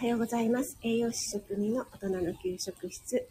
[0.00, 0.78] はようございます。
[0.82, 3.28] 栄養士食味の大人の給食室。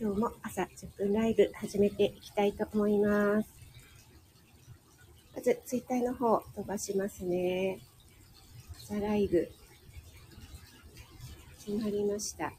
[0.00, 3.48] 今日も朝10分ライブ始めていきたいと思います。
[5.36, 7.80] まず、ツイッターの方飛ばしますね。
[8.82, 9.46] 朝ライブ。
[11.66, 12.44] 決まりました。
[12.44, 12.52] は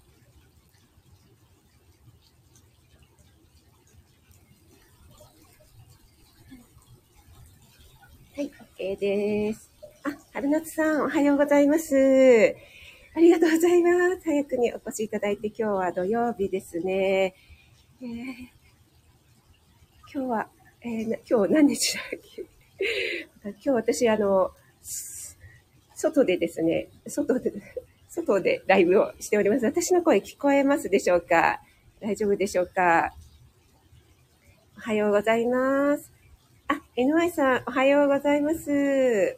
[8.38, 9.75] い、OK です。
[10.36, 11.96] 春夏さん、おはようございます。
[13.16, 14.22] ありがとうございます。
[14.26, 17.34] 早くにお越しいただいて、今日は土曜日ですね。
[18.02, 18.06] えー
[20.14, 20.50] 今日は、
[20.82, 22.46] えー今日何日だっけ？
[23.44, 24.52] 今日私、あの、
[25.96, 27.54] 外でですね、外で、
[28.10, 29.64] 外でライブをしております。
[29.66, 31.62] 私の声聞こえますでしょうか？
[32.02, 33.14] 大丈夫でしょうか？
[34.76, 36.12] おはようございます。
[36.68, 39.38] あ、NY さん、おはようございます。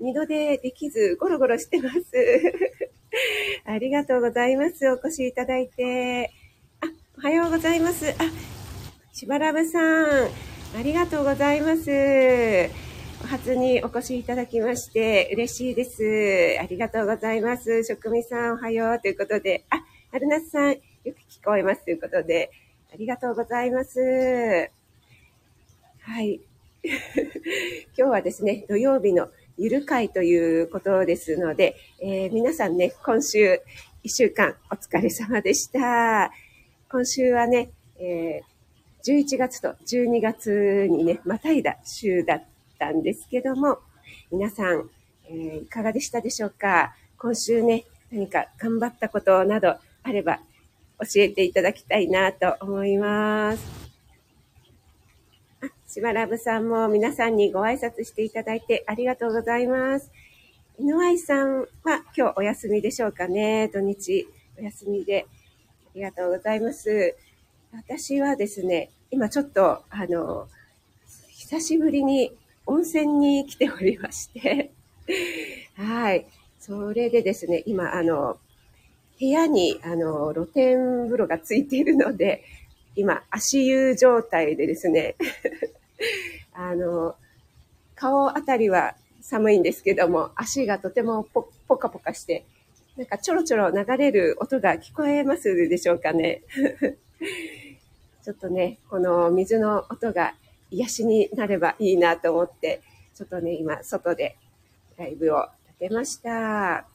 [0.00, 1.98] 二度でできず、ゴロゴロしてます。
[3.66, 4.88] ありがとうございます。
[4.88, 6.30] お越しいただいて。
[6.80, 6.86] あ、
[7.18, 8.10] おはようございます。
[8.10, 8.14] あ、
[9.12, 10.28] しばらぶさん、
[10.78, 11.90] ありがとうございます。
[13.24, 16.58] お初にお越しいただきまして、嬉しいです。
[16.60, 17.82] ありがとうございます。
[17.82, 19.00] 職味さん、おはよう。
[19.00, 21.84] ということで、あ、春夏さん、よく聞こえます。
[21.84, 22.52] ということで、
[22.92, 24.70] ありがとうございます。
[26.00, 26.40] はい。
[26.84, 26.92] 今
[27.94, 29.28] 日はですね、土曜日の
[29.58, 33.60] ゆる会ということですので、えー皆さんね、今週
[34.04, 36.30] 1週間お疲れ様でした。
[36.88, 38.58] 今週はね、えー
[39.04, 42.44] 11月と12月にね、またいだ週だっ
[42.78, 43.78] たんですけども、
[44.30, 44.88] 皆さん、
[45.28, 46.94] えーいかがでしたでしょうか？
[47.18, 50.38] 今週ね、何か頑張ったことなどあれば
[51.00, 53.87] 教えていただきたいなと思います。
[55.88, 60.10] あ、しばらぶさんも皆さんにご挨拶していただいてありがとうございます。
[60.78, 63.68] 井上さんは今日お休みでしょうかね。
[63.72, 65.26] 土日お休みで。
[65.86, 67.16] ありがとうございます。
[67.72, 70.46] 私はですね、今ちょっと、あの、
[71.30, 72.32] 久しぶりに
[72.66, 74.70] 温泉に来ておりまして、
[75.74, 76.26] はい。
[76.60, 78.38] それでですね、今、あの、
[79.18, 82.44] 部屋に、あの、露天風呂がついているので、
[82.94, 85.16] 今、足湯状態でですね、
[86.52, 87.16] あの、
[87.94, 92.44] 顔あたりは寒いんですけども、足がとてもポポカポカして、
[92.96, 96.42] なんかちょろちょろ流れる音が聞こえますでしょうかね。
[98.24, 100.34] ちょっとね、この水の音が
[100.70, 102.82] 癒しになればいいなと思って、
[103.14, 104.36] ちょっとね、今、外で
[104.96, 106.86] ライブを立てました。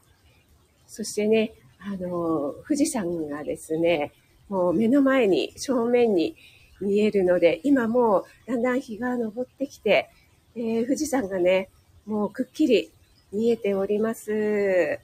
[0.87, 4.11] そしてね、あの、富士山がですね、
[4.47, 6.35] もう目の前に、正面に
[6.83, 10.09] 見えるので、今もうだんだん日が昇ってきて、
[10.55, 11.69] えー富士山がね、
[12.05, 12.91] もうくっきり
[13.31, 14.31] 見えております。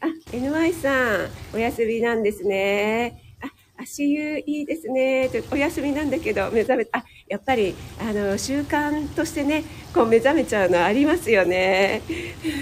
[0.00, 3.22] あ、NY さん、お休みなんですね。
[3.40, 5.28] あ、足湯いいですね。
[5.28, 12.02] とお休みなんだけど、目覚め、あ、やっぱり、あの、習慣としてね、こう目覚めちゃうのありますよね。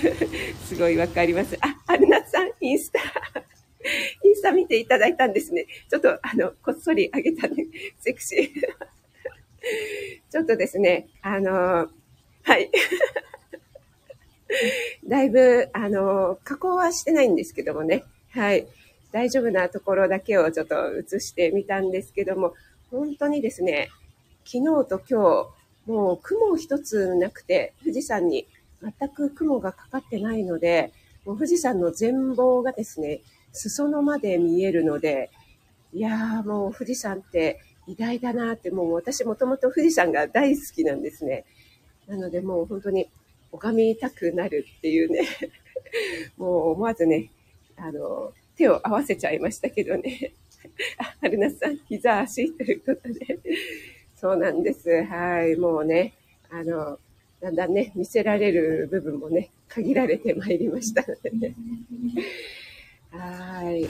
[0.67, 1.57] すごいわかります。
[1.61, 3.01] あ、春夏さん、インスタ。
[4.25, 5.67] インスタ見ていただいたんですね。
[5.89, 7.67] ちょっと、あの、こっそりあげたね。
[8.01, 8.51] セクシー。
[10.31, 11.91] ちょっとですね、あの、
[12.43, 12.71] はい。
[15.07, 18.05] だいぶ、あの、加工はしてないんですけどもね。
[18.31, 18.67] はい。
[19.13, 22.55] 大丈夫なところだけをちょっと映してみたんですけども、
[22.91, 23.91] 本当にですね、
[24.45, 25.47] 昨日と今
[25.87, 28.47] 日、もう雲一つなくて、富士山に
[28.83, 30.93] 全く雲がかかってないので、
[31.25, 33.21] もう富士山の全貌がですね、
[33.53, 35.31] 裾野まで見えるので、
[35.93, 41.45] いやーもう富士山って偉大だなって、もう私もともと富士山が大好きなんですね。
[42.07, 43.09] なのでもう本当に
[43.53, 45.27] 拝みたくなるっていうね、
[46.39, 47.31] もう思わずね、
[47.77, 50.33] あの、手を合わせちゃいましたけどね。
[50.99, 53.39] あ、春夏さん、膝足ということで。
[54.17, 55.03] そうなんです。
[55.05, 55.57] はい。
[55.57, 56.13] もうね、
[56.51, 56.99] あの、
[57.41, 61.55] だんだんね、見せられる部分もね、限られてまいりましたのでね。
[63.11, 63.89] はい。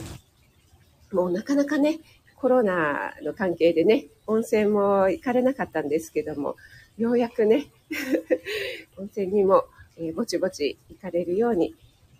[1.13, 1.99] もうなかなかね、
[2.35, 6.55] コロナの関係でね、温泉も行かれなかったんですけども、
[6.97, 7.67] ようやくね、
[8.97, 9.65] 温泉にも、
[9.97, 11.75] えーぼちぼち行かれるように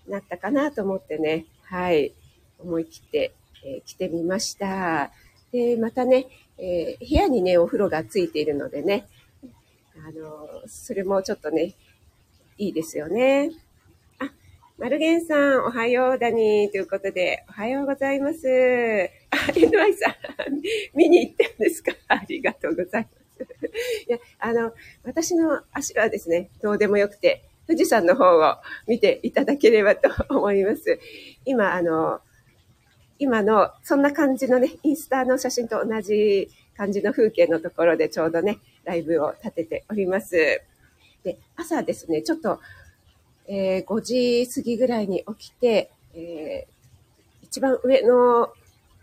[0.08, 2.14] なったかなと思ってね、はい、
[2.60, 3.34] 思い切って、
[3.66, 5.12] えー来てみました。
[5.52, 6.28] で、またね、
[6.58, 9.08] えー部屋にね、お風呂がついているのでね、
[10.06, 11.74] あのそれもちょっとね、
[12.58, 13.52] いいですよね。
[14.82, 18.48] マルゲンさん、おはようだに、ということで、おはようございます。
[19.30, 20.60] あ、NY さん、
[20.98, 21.92] 見に行ってるんですか？
[22.10, 23.08] ありがとうござい
[23.38, 23.46] ます。
[24.08, 24.74] いや、あの、
[25.04, 28.56] 私の足はですね、どうでもよくて、富士山の方を
[28.88, 31.00] 見ていただければと思います。
[31.46, 32.20] 今、あの、
[33.20, 40.64] 今の、そんな感じのね、インスタの写真と同じ感じの風景のところでちょうどね、ライブを立てております。
[41.24, 42.60] で、朝ですね、ちょっと、
[43.54, 48.54] えー、5時過ぎぐらいに起きて、えー、一番上の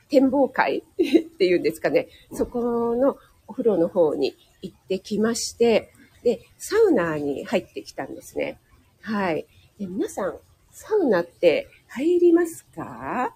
[0.08, 5.92] 展望会 っていうんですかね、そこのお風呂の方に行ってきまして、
[6.22, 8.58] で、サウナに入ってきたんですね。
[9.02, 9.46] はい。
[9.78, 10.38] で皆さん、
[10.70, 13.34] サウナって入りますか？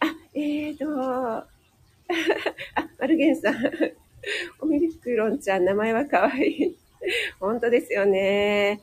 [0.00, 0.84] あ、えーと、
[1.38, 1.46] あ、
[2.98, 3.54] マルゲンさん。
[4.60, 6.76] オミクロンちゃん、名前は可愛い。
[7.38, 8.80] 本当ですよね。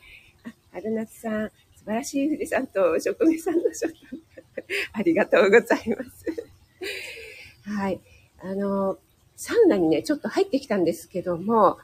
[0.75, 3.97] 春夏さん、素晴らしい富士山と職人さんのショット。
[4.91, 6.25] ありがとうございます。
[7.63, 8.01] はい。
[8.41, 8.97] あの、
[9.37, 11.77] サウナにね、ちょっと入ってきたんですけども、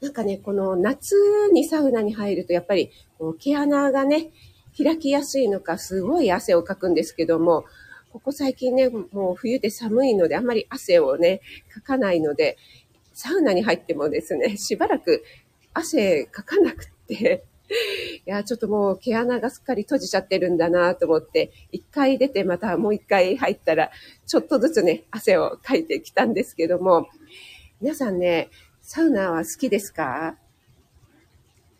[0.00, 1.14] なんかね、この夏
[1.52, 4.30] にサウナに入ると、やっぱり、こう毛穴がね、
[4.76, 7.64] 開きやすいのか、すごい汗をかくんですけども、
[8.12, 12.58] ここ最近ね、もう冬で寒いので、あんまり汗をね、かかないので、
[13.12, 15.22] サウナに入ってもですね、しばらく
[15.74, 17.40] 汗かかなくて、い
[18.24, 23.90] や、ちょっともう毛穴がすっかり閉じちゃってるんだなと思って、一回出てまたもう一回入ったら、
[24.26, 27.08] ちょっとずつね、汗をかいてきたんですけども、
[27.80, 28.50] 皆さんね、
[28.82, 30.36] サウナは好きですか？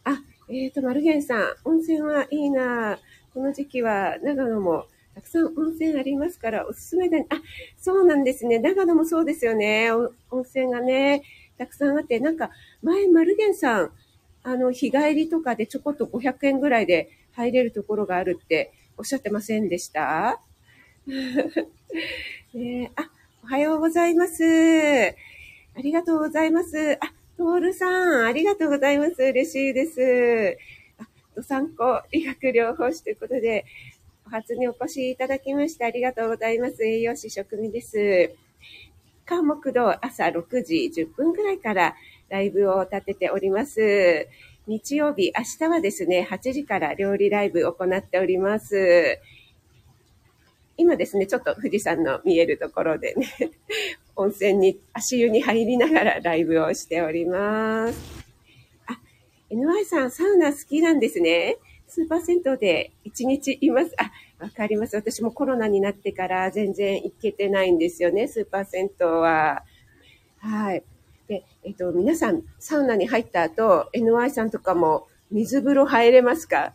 [0.04, 2.98] あ、えっ、ー、と、マルゲンさん、温泉はいいな
[3.32, 7.26] この時期は長野もたくさん温泉ありますからおすすめだ、ね。
[7.30, 7.40] あ、
[7.78, 8.58] そうなんですね。
[8.58, 9.90] 長野もそうですよね。
[9.92, 11.22] 温泉がね、
[11.56, 12.50] たくさんあって、なんか、
[12.82, 13.92] 前、マルゲンさん、
[14.46, 20.40] あの、日帰りとかでちょこっと500円ぐらいで入れるところがあるっておっしゃってませんでした？
[22.54, 23.10] ね、あ、
[23.42, 24.44] おはようございます。
[24.44, 26.94] ありがとうございます。
[27.00, 27.88] あ、トールさ
[28.22, 29.22] ん、ありがとうございます。
[29.22, 30.58] 嬉しいです。
[30.98, 33.64] あ、ドサンコ理学療法士ということで、
[34.26, 36.84] お初にお越しいただきましてありがとうございます。
[36.84, 38.34] 栄養士職味です。
[39.26, 41.96] 科目堂朝6時10分くらいから
[42.28, 44.28] ライブを立てております。
[44.66, 49.20] 日曜日、明日はですね、8時から料理ライブを行っております。
[50.76, 53.26] 今ですね、ちょっと富士山の見えるところでね、
[54.16, 58.24] 温泉に、足湯に入りながらライブをしております。
[58.86, 58.98] あ、
[59.50, 61.56] NY さん、サウナ好きなんですね。
[61.86, 63.94] スーパー銭湯で一日います。
[63.96, 64.96] あ、わかります。
[64.96, 69.62] 私もコロナになってから全然行けてないんですよね、スーパー銭湯は。
[70.38, 70.82] はい。
[71.28, 76.72] で、えっと、皆さん、サウナに入った後、NY さんとかも水風呂入れますか？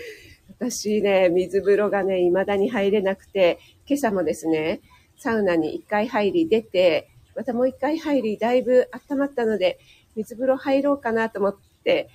[0.58, 4.80] 私ね、水風呂がね、未だに入れなくて、今朝もですね、
[5.18, 9.78] サウナに一回入り出て、またもう一回入り、だいぶ温まったので、
[10.16, 12.08] 水風呂入ろうかなと思って、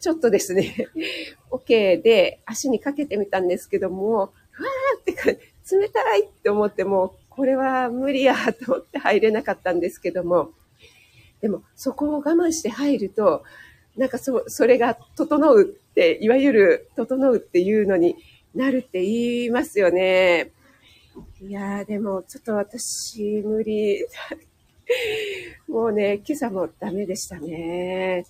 [0.00, 0.88] ちょっとですね、
[1.50, 8.34] OK で足にかけてみたんですけども、わーってか、冷たいって思っても、これは無理や
[8.64, 10.52] と思って入れなかったんですけども、
[11.40, 13.42] でもそこを我慢して入ると、
[13.96, 18.16] なんかそ、それが整うって、いわゆる整うっていうのに
[18.54, 20.52] なるって言いますよね。
[21.42, 24.04] いやー、でもちょっと私無理。
[25.68, 28.24] もうね、今朝もダメでしたね。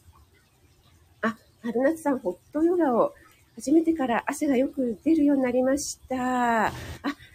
[1.23, 3.15] あ春夏さん、ホットヨガを
[3.57, 6.67] 始めてから汗がよく出るようになりました。
[6.67, 6.73] あ、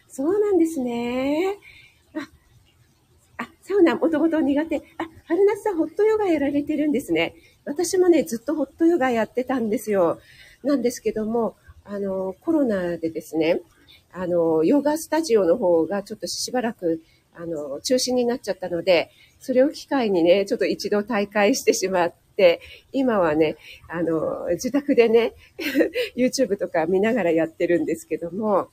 [0.08, 1.58] そうなんですね。
[2.14, 2.30] あ、
[3.44, 4.78] あ、サウナもともと苦手。
[4.98, 7.34] あ、春夏さん、ホットヨガやられてるんですね。
[7.66, 10.20] 私もね、ずっとホットヨガやってたんですよ。
[10.64, 13.62] なんですけども、あの、コロナでですね、
[14.12, 17.02] あの、ヨガスタジオの方がちょっとしばらく、
[17.34, 25.34] あの、中止になっちゃったので、それを機会にね、ちょっと一度大会してしまって、今はね、あの、自宅でね、
[26.16, 28.70] YouTube とか見ながらやってるんですけども、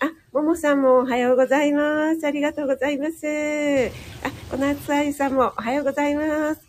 [0.00, 2.26] あ、ももさんもおはようございます。
[2.26, 3.26] ありがとうございます。
[4.22, 6.60] あ、このつあゆさんもおはようございます。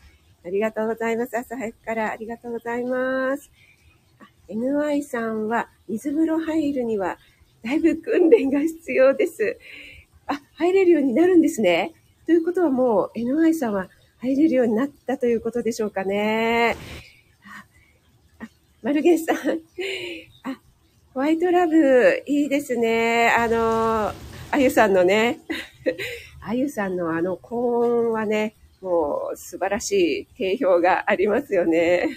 [0.46, 1.38] ありがとうございます。
[1.38, 3.50] 朝早くからありがとうございます。
[4.48, 7.18] NY さんは水風呂入るには
[7.64, 9.58] だいぶ訓練が必要です。
[10.28, 11.94] あ、入れるようになるんですね。
[12.26, 13.90] ということはもう NY さんは
[14.20, 16.76] 入れるようになったということでしょうかね。
[18.40, 18.48] あ、
[18.84, 19.38] マルゲンさん。
[21.16, 23.30] ホワイトラブ、いいですね。
[23.30, 24.12] あの、
[24.52, 25.40] あゆさんのね、
[26.46, 32.10] あゆさんのあの高音はね、もう素晴らしい定評がありますよね。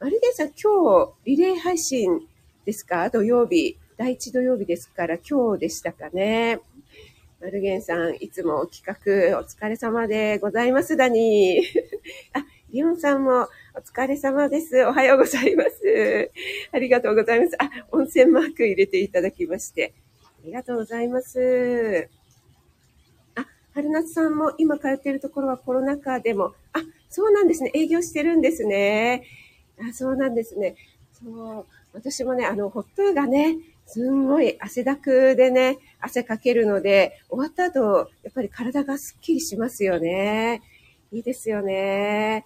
[0.00, 2.26] マルゲンさん、今日、リレー配信
[2.64, 3.10] ですか？
[3.10, 3.76] 土曜日。
[3.98, 6.60] 第一土曜日ですから今日でしたかね。
[7.38, 11.80] マルゲンさん、いつも企画お疲れ様でございます、ダニー。
[12.32, 14.84] あ、 リオンさんもお疲れ様です。
[14.84, 16.32] おはようございます。
[16.72, 17.56] ありがとうございます。
[17.62, 19.94] あ、温泉マーク入れていただきまして。
[20.24, 22.08] ありがとうございます。
[23.36, 27.70] あ、春夏さんも今通っているところはコロナ禍でも、あ、そうなんですね。
[27.74, 29.22] 営業してるんですね。
[29.78, 30.74] あ、そうなんですね。
[31.12, 31.66] そう。
[31.92, 40.60] 私もね、あの、ホットがね、すんごい汗だくでね、汗かけるので、終わった後、やっぱり体がスッキリしますよね。
[41.12, 42.44] いいですよね。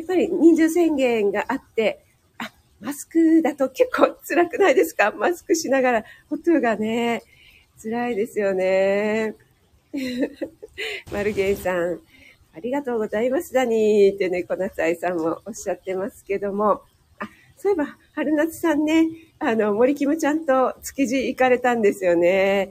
[0.00, 2.02] やっぱり人数宣言があって、
[2.38, 5.12] あ、マスクだと結構辛くないですか？
[5.12, 7.22] マスクしながら、ホトがね、
[7.82, 9.34] 辛いですよね。
[11.12, 12.00] マルゲンさん、
[12.54, 16.80] ありがとうございます、ダニーってね、小夏愛さんもおっしゃってますけども、
[17.18, 17.28] あ、
[17.58, 19.06] そういえば、春夏さんね、
[19.38, 22.70] あの、森キムちゃんと築地行かれたんですよね。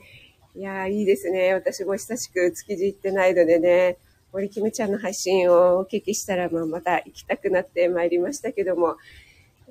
[0.55, 1.53] いやいいですね。
[1.53, 3.97] 私も久しく築地行ってないのでね、
[4.31, 8.97] 森キムちゃんの配信をお聞きしたら、まあ、また行きたくなってまいりましたけども、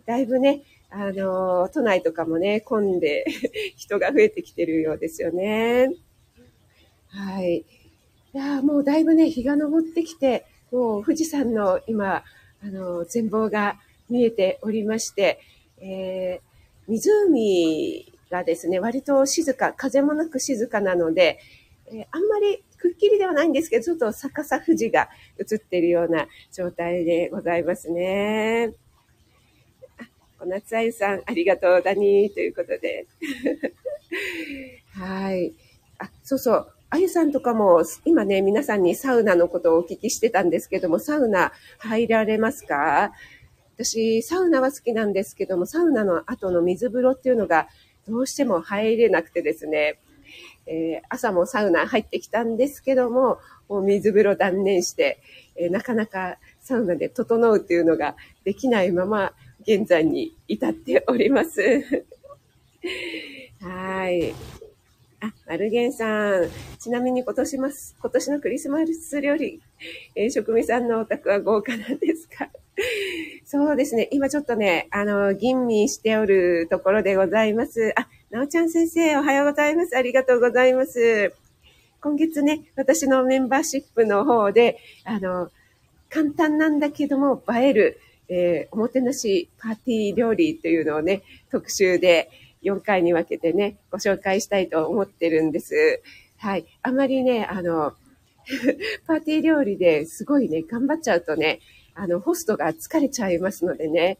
[0.06, 3.24] だいぶね、あの、都内とかもね、混んで
[3.76, 5.90] 人が増えてきてるようですよね。
[7.08, 7.64] はい。
[8.34, 12.24] いやもうだいぶね、日が昇ってきて、もう富士山の今、
[12.62, 13.78] あの、全貌が
[14.10, 15.40] 見えておりまして、
[15.80, 21.38] えー、湖がですね、割と静か、風もなく静かなので、
[21.86, 25.08] えー、あんまりくっきりではないんですけど、ちょっと逆さ富士が
[25.38, 28.73] 映っているような状態でございますね。
[29.99, 30.04] あ、
[30.38, 33.06] 小夏あゆさん、ありがとう、だにということで。
[34.94, 35.52] はい。
[35.99, 36.73] あ、そうそう。
[36.90, 43.12] あゆさんとかも、今ね、皆さんにサウナのことをお聞きしてたんですけども、サウナ入られますか？
[43.76, 47.68] 私、サウナは好きなんですけども、サウナの後の水風呂っていうのが
[48.08, 49.99] どうしても入れなくてですね、
[50.66, 55.20] えー、朝もサウナ入ってきたんですけども、もう水風呂断念して、
[55.56, 59.32] えー、なかなかサウナで整うっていうのができないまま、
[59.62, 61.61] 現在に至っております。
[63.61, 64.32] はい。
[65.20, 66.49] あ、マルゲンさん。
[66.78, 69.61] ちなみに今年ます、今年のクリスマス料理、
[70.14, 72.49] えー、職味さんのお宅は豪華なんですか？
[73.44, 74.08] そうですね。
[74.12, 77.92] 今ちょっとね、あの、吟味しておるところでございます。
[77.97, 79.97] あ、なおちゃん先生、おはようございます。
[79.97, 81.32] ありがとうございます。
[82.02, 85.49] 今月ね、私のメンバーシップの方で、あの、
[86.11, 92.30] 簡単なんだけども映える、えー、おもてなしパーティー料理というのをね、特集で
[92.62, 96.02] 4回に分けてね、ご紹介したいと思ってるんです。
[96.37, 96.66] はい。
[96.82, 97.94] あまりね、あの、
[99.06, 101.61] パーティー料理ですごいね、頑張っちゃうとね、
[102.00, 104.18] あの、ホストが疲れちゃいますのでね。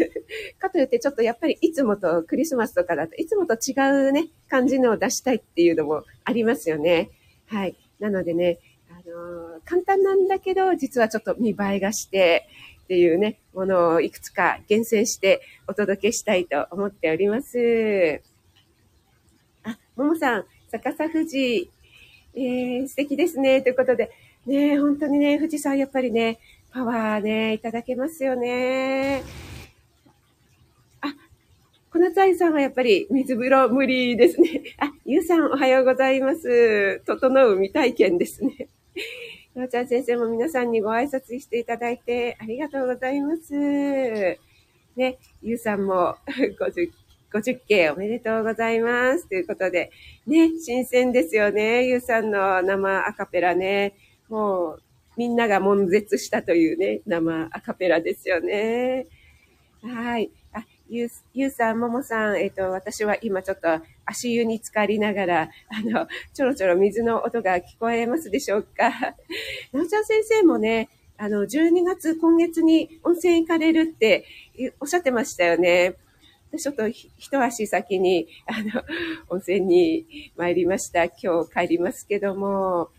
[0.60, 3.72] かといってちょっとやっぱりいつもとクリスマスとかだといつもと違
[4.08, 7.08] うね、感じのを出したいっていうのもありますよね。
[7.46, 7.76] はい。
[7.98, 8.58] なのでね、
[8.90, 12.46] あのー、簡単なんだけど、実はちょっと見栄えがして、
[12.84, 18.20] っていうね、ものをいくつか厳選してお届けしたいと思っております。
[19.62, 21.70] あ、ももさん、逆さ富士、
[22.34, 23.62] えー、素敵ですね。
[23.62, 24.10] ということで、
[24.46, 26.38] ね、本当にね、富士山やっぱりね、
[26.74, 29.22] パワーね、いただけますよね。
[31.02, 31.14] あ、
[31.92, 34.60] 小夏愛さんはやっぱり水風呂無理ですね。
[34.82, 37.00] あ、ゆうさんおはようございます。
[37.06, 38.66] 整う未体験ですね。
[39.54, 43.52] なおちゃん先生も皆さんにご挨拶していただいてありがとうございます。
[44.96, 46.16] ね、ゆうさんも
[46.58, 46.90] 50、
[47.32, 49.28] 50件おめでとうございます。
[49.28, 49.92] ということで、
[50.26, 51.86] ね、新鮮ですよね。
[51.86, 53.94] ゆうさんの生アカペラね。
[54.28, 54.82] もう、
[55.16, 59.06] みんなが悶絶したというね、生アカペラですよね。
[59.82, 60.30] はい。
[60.52, 63.68] あ、ゆう、ゆうさん、ももさん、えっ、ー、と、私は今ちょっと
[64.06, 68.90] 足湯に浸かりながら、あの、ちょろちょろ水の音が聞こえますでしょうか。
[69.72, 74.24] なおちゃん先生もね、あの、12月、今月に温泉行かれるって
[74.80, 75.94] おっしゃってましたよね。
[76.58, 78.82] ちょっと一足先に、あの、
[79.28, 81.04] 温泉に参りました。
[81.04, 82.90] 今日帰りますけども、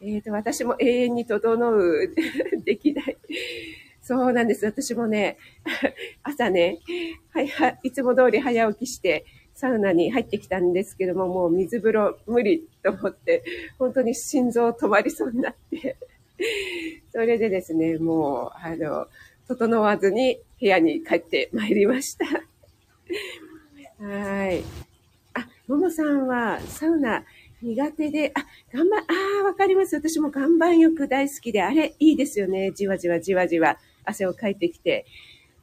[0.00, 2.14] えっ、ー、と、私も永遠に整う
[2.64, 3.16] できない。
[4.00, 4.64] そうなんです。
[4.64, 5.36] 私もね、
[6.22, 6.78] 朝ね、
[7.30, 9.24] はい、はい、いつも通り早起きして、
[9.54, 13.42] サウナに入ってきたんですけども、もう水風呂無理と思って、
[13.78, 15.96] 本当に心臓止まりそうになって
[17.12, 19.08] それでですね、もう、あの、
[19.48, 22.24] 整わずに部屋に帰ってまいりました
[24.04, 24.62] はい。
[25.34, 27.24] あ、ももさんはサウナ
[27.62, 29.04] 苦手で、あ、岩盤、あ
[29.42, 29.96] あ、わかります。
[29.96, 32.70] 私も岩盤浴大好きで、あれ、いいですよね。
[32.72, 35.06] じわじわじわじわ、汗をかいてきて。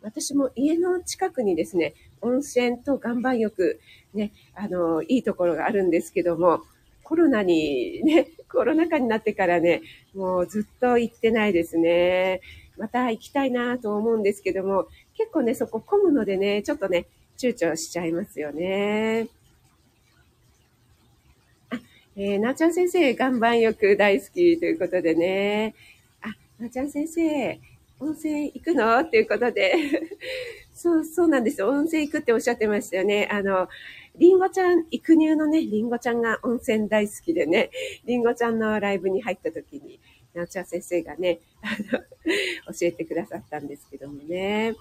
[0.02, 3.80] 私も家の近くにですね、温泉と岩盤浴、
[4.14, 6.62] ね、あの、いいところがあるんですけども、
[7.04, 9.82] コロナにね、 コロナ禍になってからね、
[10.14, 12.42] もうずっと行ってないですね。
[12.78, 14.88] また行きたいなと思うんですけども、
[15.18, 17.06] 結構ね、そこ混むのでね、ちょっとね、
[17.38, 19.28] 躊躇しちゃいますよね。
[22.18, 25.76] えー、なーちゃん先生、岩盤浴大好きということでね。
[26.22, 26.30] あ、
[26.60, 27.60] なーちゃん先生、
[28.00, 29.00] 温泉行くの？
[29.00, 29.74] っていうことで。
[30.74, 31.62] そう、そうなんです。
[31.64, 33.28] 温泉行くっておっしゃってましたよね。
[33.30, 33.68] あの、
[34.18, 37.70] りんごちゃん、育乳のね、りんごちゃんが温泉大好きでね、
[38.06, 40.00] りんごちゃんのライブに入った時に、
[40.34, 42.00] なおちゃん先生がね、あの、
[42.80, 44.74] 教えてくださったんですけどもね。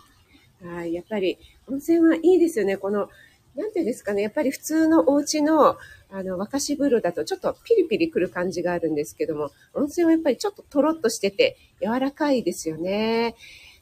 [0.63, 1.37] はい、やっぱり
[1.69, 2.77] 温泉はいいですよね。
[2.77, 3.09] この、
[3.57, 5.77] なんてですかね、やっぱり普通のお家の、
[6.11, 13.37] あの、沸かし風呂だとちょっとピリピリくる感じがあるんですけども、温泉はやっぱりちょっととろっとしてて柔らかいですよね。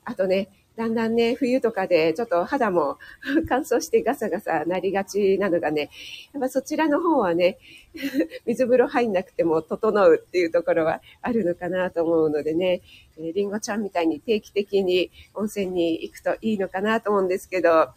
[0.04, 2.98] あとね、だんだんね、冬とかでちょっと肌も
[3.48, 5.90] 乾燥してガサガサなりがちなのがね、
[6.32, 7.58] やっぱそちらの方はね、
[8.46, 12.80] 水風呂入んなくても整うっていうところはあるのかなと思うのでね、
[13.18, 17.88] えりんごちゃんみたいに定期的に温泉に行くといいのかなと思うんですけど、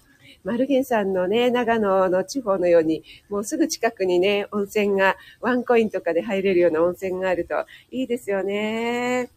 [0.43, 9.29] マルゲンさんのね、長野の地方のように、もうすぐ近くにね、温泉が、ワンコインとかで入れるような温泉があるといいですよね。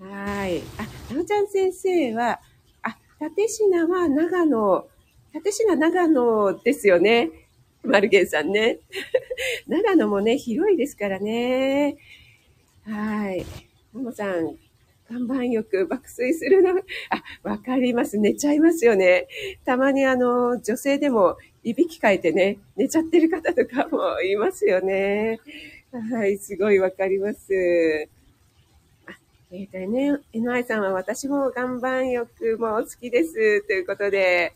[0.00, 0.60] はい。
[0.78, 2.40] あ、なおちゃん先生は、
[2.82, 2.96] あ
[3.36, 4.86] 立品は長野、
[5.34, 7.30] 立品長野ですよね。
[7.82, 8.78] マルゲンさんね。
[9.66, 11.96] 長野もね、広いですからね。
[12.84, 13.44] はい。
[13.92, 14.56] ももさん、
[15.08, 16.70] 看板よく爆睡するの。
[17.08, 18.18] あ、わかります。
[18.18, 19.26] 寝ちゃいますよね。
[19.64, 25.40] たまにあの、女性でもいびきかいてね、寝ちゃってる方とかもいますよね。
[26.12, 27.54] はい、すごいわかります。
[29.50, 33.62] えっ、ー、とね、NI さんは私も岩盤浴も好きです。
[33.62, 34.52] ということで、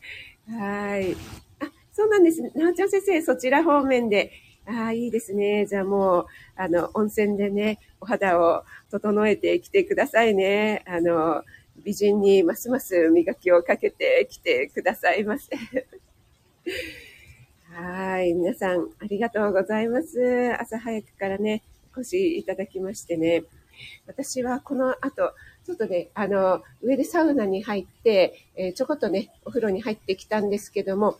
[0.47, 1.13] はい。
[1.59, 2.43] あ、そうなんです。
[2.55, 4.31] なおちゃん先生、そちら方面で。
[4.67, 5.65] ああ、いいですね。
[5.65, 10.83] じゃあもう、あの、温泉でね、お肌を整えてきてくださいね。
[10.85, 11.41] あの、
[11.85, 15.55] 美人にますます磨きをかけてきてくださいませ。
[17.71, 18.33] はい。
[18.33, 20.53] 皆さん、ありがとうございます。
[20.59, 21.63] 朝早くからね、
[21.95, 23.45] お越しいただきましてね。
[24.05, 25.33] 私はこの後、
[25.65, 31.17] ちょっとね、あの、上でサウナに入って、えー、ちょこっとね、お風呂に入ってきたんですけども、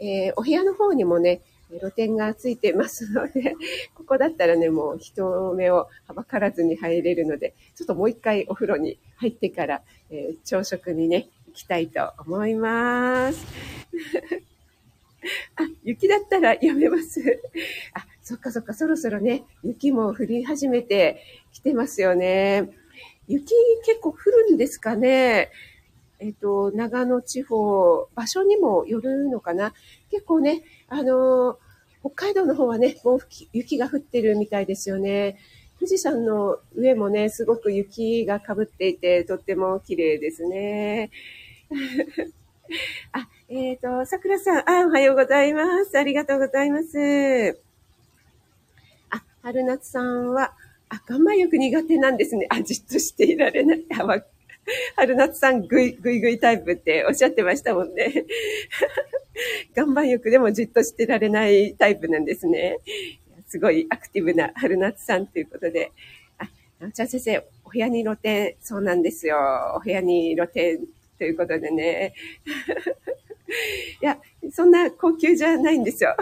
[0.00, 1.40] えー、お部屋の方にもね、
[1.78, 3.54] 露店がついてますので、
[3.94, 13.46] ここだったらね、もう人目をはばからずに入れるので、ちょっともう一回お風呂に入ってから、えー、朝食にね、行きたいと思います。
[15.56, 17.20] あ、雪だったらやめます。
[17.94, 22.70] あ、そっかそっか、そろそろね、雪も降り始めてきてますよね。
[23.28, 23.54] 雪
[23.84, 25.50] 結構降るんですかね。
[26.20, 29.72] えっ、と、長野地方、場所にもよるのかな。
[30.10, 31.58] 結構ね、あの
[32.00, 33.18] 北海道の方はね、もう
[33.52, 35.38] 雪が降ってるみたいですよね。
[35.78, 41.10] 富士山の上もね、すごく雪がかぶっていて、とっても綺麗ですね。
[43.12, 45.98] あ、えっ、ー、と、桜さん、あ、おはようございます。
[45.98, 47.58] ありがとうございます。
[49.08, 50.54] あ、春夏さんは、
[50.90, 52.46] あ、岩盤浴苦手なんですね。
[52.50, 53.84] あ、じっとしていられない。
[53.98, 54.22] あ、わ、
[54.96, 58.26] 春夏さんぐい、ぐいぐいタイプっておっしゃってましたもんね。
[59.76, 62.78] 岩盤浴でもじっとしてられないタイプなんですね。
[63.46, 65.92] すごいアクティブな春夏さんということで。
[66.38, 69.38] あ、なおちゃん先生、お部屋に露店、そうなんですよ。
[69.76, 70.78] お部屋に露店
[71.18, 72.14] ということでね。
[74.00, 74.20] いや、
[74.52, 76.14] そんな高級じゃないんですよ。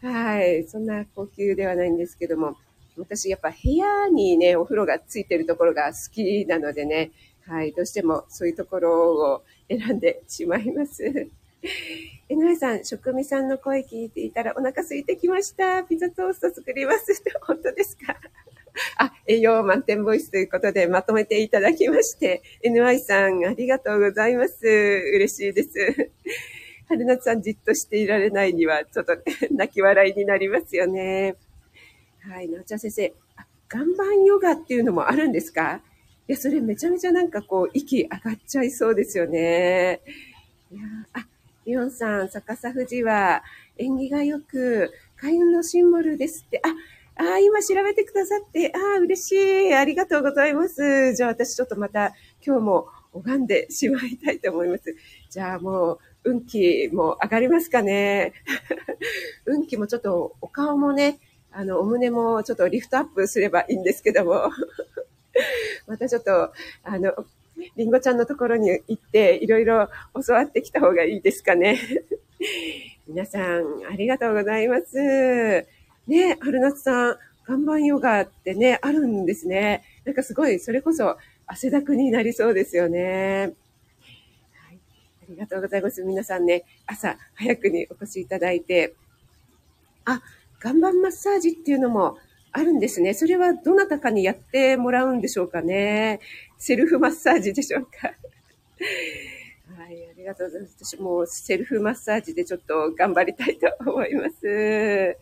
[0.00, 0.64] はい。
[0.64, 2.56] そんな高級ではないんですけども、
[2.96, 7.10] 私やっぱ部屋にね、お風呂がついてるところが好きなのでね、
[7.46, 7.72] はい。
[7.72, 11.28] どうしてもそういうところを選んでしまいます。
[12.28, 15.84] えなえさん、職味さんの声聞いていたらお腹空いてきました。
[15.84, 17.32] ピザトースト作りますって。
[17.42, 18.16] 本当ですか？
[18.98, 24.66] あ、栄養満点ボイスということでまとめていただきまして、NY さんありがとうございます。
[24.66, 26.10] 嬉しいです。
[26.88, 31.36] 春夏さんじっとしていられないには、ちょっと、ね、 泣き笑いになりますよね。
[32.28, 35.80] はい、なおちゃん先生、あ、岩盤ヨガっていうのもあるんですか？
[36.28, 40.00] いや、それめちゃめちゃなんかこう、息上がっちゃいそうですよね。
[40.70, 40.82] いや
[41.14, 41.26] あ、
[41.66, 43.42] リオンさん、逆さ富士は
[43.76, 46.62] 縁起が良く、開運のシンボルですって。
[46.64, 46.68] あ、
[47.22, 49.74] あ、今調べてくださって、あ、嬉しい。
[49.74, 51.14] ありがとうございます。
[51.14, 52.12] じゃあ私ちょっとまた
[52.44, 54.94] 今日も拝んでしまいたいと思います。
[55.28, 58.32] じゃあもう、運気も上がりますかね？
[59.44, 61.18] 運気もちょっとお顔もね、
[61.52, 64.50] あの、お胸もちょっとリフトアップすればいいんですけども。
[65.86, 67.12] またちょっと、あの、
[67.76, 69.88] りんごちゃんのところに行って、いろいろ
[70.26, 71.78] 教わってきた方がいいですかね。
[73.06, 75.66] 皆さん、ありがとうございます。
[76.06, 79.82] ね、春夏さん、岩盤ヨガってね、あるんですね。
[80.04, 83.54] なんかすごい、それこそ汗だくになりそうですよね。
[84.54, 84.78] はい、
[85.22, 86.02] ありがとうございます。
[86.02, 88.94] 皆さんね、朝早くにお越しいただいて。
[90.04, 90.22] あ、
[90.62, 92.16] 岩盤マッサージっていうのも
[92.52, 93.14] あるんですね。
[93.14, 96.20] それはどなたかにやってもらうんでしょうかね。
[96.58, 98.12] セルフマッサージでしょうか。
[99.76, 100.76] はい、ありがとうございます。
[100.84, 105.16] 私もセルフマッサージでちょっと頑張りたいと思います。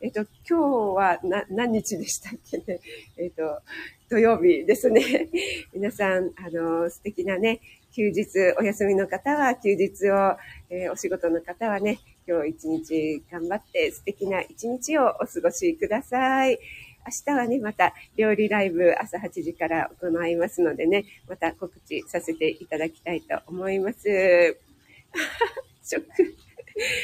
[0.00, 2.80] えっと、今日はな何日でしたっけね。
[3.16, 3.60] えっと、
[4.08, 5.28] 土曜日ですね。
[5.72, 7.60] 皆さん、あの、素敵なね、
[7.92, 10.36] 休日、お休みの方は休日を、
[10.70, 16.58] えー、お仕事の方はね、今日一日頑張って素敵な一日をお過ごしください。
[17.06, 23.98] 明日はね、また料理ライブ朝8時から行いますのでね、また告知させていただきたいと思います。
[25.84, 26.34] ショック。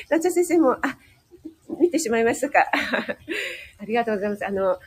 [0.09, 0.99] ナチャ先生も、あ、
[1.79, 2.65] 見てしまいましたか？
[3.79, 4.47] ありがとうございます。
[4.47, 4.79] あの、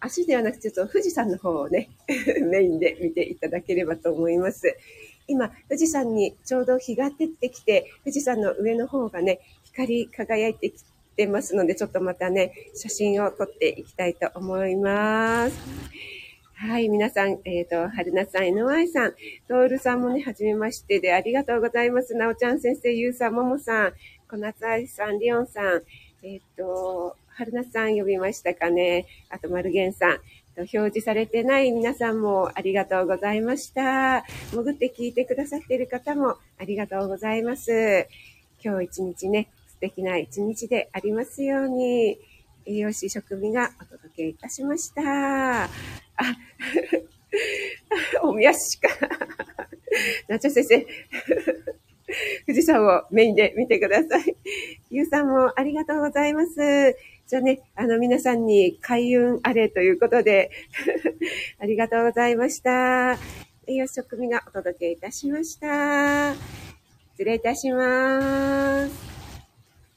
[0.00, 1.90] 足ではなくて、ちょっと富士山の方をね、
[2.50, 4.74] メインで見ていただければと思います。
[5.28, 9.38] 今、富士山にちょうど日が照ってきて、富士山の上の方がね、
[9.72, 10.84] 光り輝いてき
[11.16, 15.58] てますので、ちょっとまたね、写真を撮っていきたいと思います。
[16.54, 19.12] はい、皆さん、えっ、ー、と、春夏さん、NY さん、
[19.48, 22.14] トールさんもね、はじめましてでありがとうございます。
[22.14, 23.92] なおちゃん先生、ゆうさん、ももさん、
[24.28, 25.82] 小夏愛さん、りおんさん、
[26.22, 29.06] えっ、ー、と、春夏さん呼びましたかね。
[29.30, 30.20] あと、丸源さん。
[30.54, 34.22] 表示されてない皆さんもありがとうございました。
[34.50, 38.06] 潜って聞いてくださっている方もありがとうございます。
[38.62, 39.48] 今日一日ね、
[39.82, 42.16] 敵な一日でありますように、
[42.64, 45.64] 栄養士食味がお届けいたしました。
[45.64, 45.68] あ、
[48.22, 48.88] おみやしか。
[50.28, 50.86] なちゃ先生。
[52.46, 54.36] 富士山をメインで見てください。
[54.90, 56.96] ゆうさんもありがとうございます。
[57.26, 60.52] じゃあね、あの皆さんに開運あれということで、
[61.58, 63.18] ありがとうございました。
[63.66, 66.34] 栄養食味がお届けいたしました。
[67.14, 69.21] 失礼いたします。